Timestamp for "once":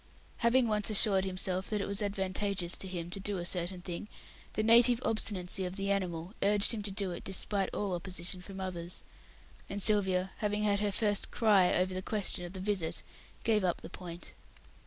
0.67-0.89